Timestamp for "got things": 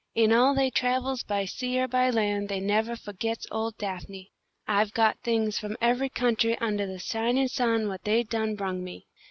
4.93-5.59